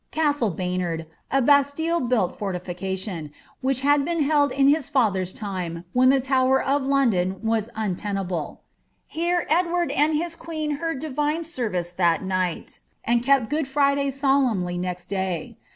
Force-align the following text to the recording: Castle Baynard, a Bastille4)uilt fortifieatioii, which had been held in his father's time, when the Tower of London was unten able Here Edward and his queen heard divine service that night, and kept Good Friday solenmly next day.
Castle 0.09 0.49
Baynard, 0.49 1.05
a 1.29 1.43
Bastille4)uilt 1.43 2.35
fortifieatioii, 2.35 3.31
which 3.61 3.81
had 3.81 4.03
been 4.03 4.23
held 4.23 4.51
in 4.51 4.67
his 4.67 4.89
father's 4.89 5.31
time, 5.31 5.85
when 5.93 6.09
the 6.09 6.19
Tower 6.19 6.59
of 6.59 6.87
London 6.87 7.37
was 7.43 7.69
unten 7.75 8.17
able 8.17 8.61
Here 9.05 9.45
Edward 9.47 9.91
and 9.91 10.15
his 10.15 10.35
queen 10.35 10.77
heard 10.77 10.97
divine 10.97 11.43
service 11.43 11.93
that 11.93 12.23
night, 12.23 12.79
and 13.03 13.21
kept 13.21 13.51
Good 13.51 13.67
Friday 13.67 14.09
solenmly 14.09 14.79
next 14.79 15.05
day. 15.05 15.55